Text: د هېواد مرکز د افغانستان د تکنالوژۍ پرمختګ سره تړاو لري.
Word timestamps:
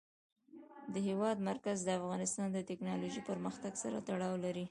د 0.93 0.95
هېواد 1.07 1.37
مرکز 1.49 1.77
د 1.83 1.89
افغانستان 1.99 2.47
د 2.53 2.57
تکنالوژۍ 2.69 3.21
پرمختګ 3.29 3.73
سره 3.83 3.97
تړاو 4.07 4.35
لري. 4.45 4.59